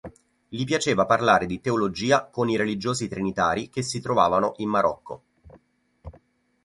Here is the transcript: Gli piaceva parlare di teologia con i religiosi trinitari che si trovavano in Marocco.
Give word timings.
Gli 0.47 0.63
piaceva 0.63 1.05
parlare 1.05 1.45
di 1.45 1.61
teologia 1.61 2.25
con 2.25 2.49
i 2.49 2.55
religiosi 2.57 3.07
trinitari 3.07 3.69
che 3.69 3.83
si 3.83 3.99
trovavano 4.01 4.53
in 4.57 4.67
Marocco. 4.67 5.23